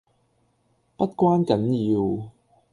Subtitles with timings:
[0.97, 2.23] 不關緊要